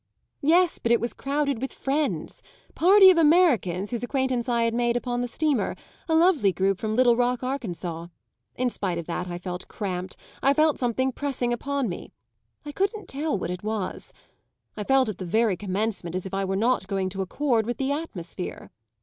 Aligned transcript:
"Yes, 0.41 0.79
but 0.79 0.91
it 0.91 0.99
was 0.99 1.13
crowded 1.13 1.61
with 1.61 1.71
friends 1.71 2.41
party 2.73 3.11
of 3.11 3.19
Americans 3.19 3.91
whose 3.91 4.01
acquaintance 4.01 4.49
I 4.49 4.63
had 4.63 4.73
made 4.73 4.97
upon 4.97 5.21
the 5.21 5.27
steamer; 5.27 5.75
a 6.09 6.15
lovely 6.15 6.51
group 6.51 6.79
from 6.79 6.95
Little 6.95 7.15
Rock, 7.15 7.43
Arkansas. 7.43 8.07
In 8.55 8.71
spite 8.71 8.97
of 8.97 9.05
that 9.05 9.27
I 9.27 9.37
felt 9.37 9.67
cramped 9.67 10.17
I 10.41 10.55
felt 10.55 10.79
something 10.79 11.11
pressing 11.11 11.53
upon 11.53 11.87
me; 11.87 12.11
I 12.65 12.71
couldn't 12.71 13.09
tell 13.09 13.37
what 13.37 13.51
it 13.51 13.61
was. 13.61 14.11
I 14.75 14.83
felt 14.83 15.07
at 15.07 15.19
the 15.19 15.23
very 15.23 15.55
commencement 15.55 16.15
as 16.15 16.25
if 16.25 16.33
I 16.33 16.45
were 16.45 16.55
not 16.55 16.87
going 16.87 17.09
to 17.09 17.21
accord 17.21 17.67
with 17.67 17.77
the 17.77 17.91
atmosphere. 17.91 18.71